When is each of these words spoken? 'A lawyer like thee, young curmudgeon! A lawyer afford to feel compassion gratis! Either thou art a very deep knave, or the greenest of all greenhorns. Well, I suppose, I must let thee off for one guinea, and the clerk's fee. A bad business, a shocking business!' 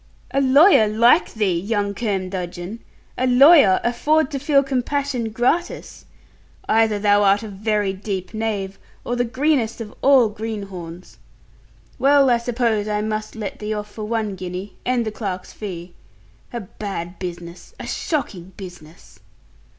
'A 0.31 0.41
lawyer 0.41 0.87
like 0.87 1.31
thee, 1.35 1.59
young 1.59 1.93
curmudgeon! 1.93 2.79
A 3.19 3.27
lawyer 3.27 3.79
afford 3.83 4.31
to 4.31 4.39
feel 4.39 4.63
compassion 4.63 5.29
gratis! 5.29 6.05
Either 6.67 6.97
thou 6.97 7.21
art 7.21 7.43
a 7.43 7.47
very 7.47 7.93
deep 7.93 8.33
knave, 8.33 8.79
or 9.05 9.15
the 9.15 9.23
greenest 9.23 9.79
of 9.79 9.93
all 10.01 10.27
greenhorns. 10.27 11.19
Well, 11.99 12.31
I 12.31 12.39
suppose, 12.39 12.87
I 12.87 13.01
must 13.01 13.35
let 13.35 13.59
thee 13.59 13.75
off 13.75 13.91
for 13.91 14.03
one 14.05 14.33
guinea, 14.35 14.73
and 14.87 15.05
the 15.05 15.11
clerk's 15.11 15.53
fee. 15.53 15.93
A 16.51 16.61
bad 16.61 17.19
business, 17.19 17.75
a 17.79 17.85
shocking 17.85 18.53
business!' 18.57 19.19